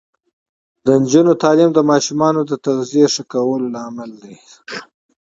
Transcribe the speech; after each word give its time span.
د 0.85 0.87
نجونو 1.01 1.33
تعلیم 1.43 1.69
د 1.73 1.79
ماشومانو 1.91 2.39
تغذیه 2.65 3.07
ښه 3.13 3.23
کولو 3.33 3.67
لامل 3.75 4.11
دی. 4.23 4.35